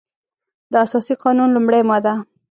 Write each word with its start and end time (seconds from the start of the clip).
د 0.71 0.73
اساسي 0.85 1.15
قانون 1.23 1.49
لمړۍ 1.53 1.81
ماده 1.89 2.13